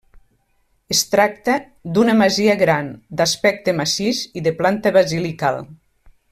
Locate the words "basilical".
5.01-5.65